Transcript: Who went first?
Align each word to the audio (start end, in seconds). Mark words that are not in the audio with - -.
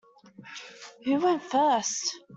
Who 1.05 1.17
went 1.19 1.43
first? 1.43 2.21